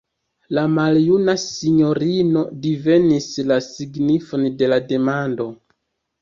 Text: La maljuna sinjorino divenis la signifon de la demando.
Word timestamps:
La 0.57 0.61
maljuna 0.75 1.35
sinjorino 1.43 2.43
divenis 2.63 3.27
la 3.53 3.59
signifon 3.67 4.49
de 4.63 4.71
la 4.75 4.81
demando. 4.95 5.49